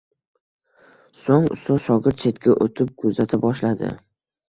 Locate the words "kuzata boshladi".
3.01-3.97